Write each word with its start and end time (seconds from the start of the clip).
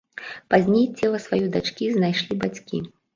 Пазней 0.53 0.87
цела 0.99 1.19
сваёй 1.25 1.45
дачкі 1.57 1.89
знайшлі 1.99 2.39
бацькі. 2.45 2.81